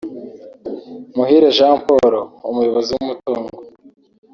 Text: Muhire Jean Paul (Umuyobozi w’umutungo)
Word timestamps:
Muhire 1.15 1.49
Jean 1.57 1.75
Paul 1.85 2.13
(Umuyobozi 2.49 2.91
w’umutungo) 2.93 3.53